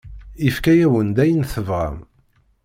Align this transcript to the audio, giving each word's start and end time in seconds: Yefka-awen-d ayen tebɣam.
Yefka-awen-d 0.43 1.17
ayen 1.23 1.43
tebɣam. 1.53 1.97